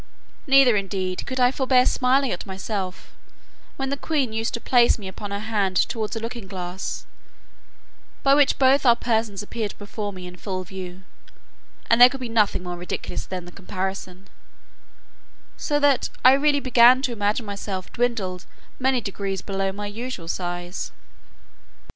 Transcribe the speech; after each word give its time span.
Neither, 0.47 0.75
indeed, 0.77 1.27
could 1.27 1.39
I 1.39 1.51
forbear 1.51 1.85
smiling 1.85 2.31
at 2.31 2.47
myself, 2.47 3.13
when 3.77 3.91
the 3.91 3.95
queen 3.97 4.33
used 4.33 4.51
to 4.55 4.59
place 4.59 4.97
me 4.97 5.07
upon 5.07 5.29
her 5.29 5.37
hand 5.37 5.75
towards 5.77 6.15
a 6.15 6.19
looking 6.19 6.47
glass, 6.47 7.05
by 8.23 8.33
which 8.33 8.57
both 8.57 8.83
our 8.83 8.95
persons 8.95 9.43
appeared 9.43 9.77
before 9.77 10.11
me 10.11 10.25
in 10.25 10.37
full 10.37 10.63
view 10.63 10.85
together; 10.87 11.03
and 11.91 12.01
there 12.01 12.09
could 12.09 12.19
be 12.19 12.29
nothing 12.29 12.63
more 12.63 12.77
ridiculous 12.77 13.27
than 13.27 13.45
the 13.45 13.51
comparison; 13.51 14.27
so 15.55 15.79
that 15.79 16.09
I 16.25 16.33
really 16.33 16.59
began 16.59 17.03
to 17.03 17.11
imagine 17.13 17.45
myself 17.45 17.93
dwindled 17.93 18.47
many 18.79 19.01
degrees 19.01 19.43
below 19.43 19.71
my 19.71 19.85
usual 19.85 20.27
size. 20.27 20.91